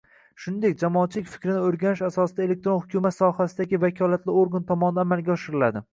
shuningdek 0.43 0.79
jamoatchilik 0.83 1.27
fikrini 1.33 1.57
o‘rganish 1.65 2.01
asosida 2.07 2.45
elektron 2.47 2.79
hukumat 2.85 3.17
sohasidagi 3.19 3.81
vakolatli 3.85 4.37
organ 4.45 4.67
tomonidan 4.73 5.07
amalga 5.09 5.37
oshiriladi. 5.37 5.89